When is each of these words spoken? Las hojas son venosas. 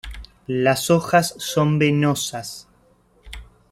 Las 0.47 0.89
hojas 0.89 1.35
son 1.37 1.77
venosas. 1.77 2.67